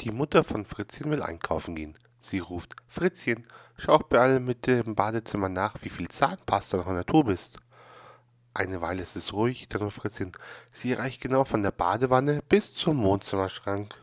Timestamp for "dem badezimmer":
4.66-5.48